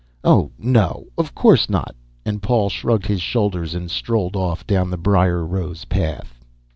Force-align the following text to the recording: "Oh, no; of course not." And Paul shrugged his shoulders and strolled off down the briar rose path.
"Oh, 0.23 0.49
no; 0.57 1.05
of 1.15 1.35
course 1.35 1.69
not." 1.69 1.93
And 2.25 2.41
Paul 2.41 2.69
shrugged 2.69 3.05
his 3.05 3.21
shoulders 3.21 3.75
and 3.75 3.91
strolled 3.91 4.35
off 4.35 4.65
down 4.65 4.89
the 4.89 4.97
briar 4.97 5.45
rose 5.45 5.85
path. 5.85 6.39